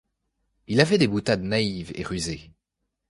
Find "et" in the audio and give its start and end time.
1.93-2.01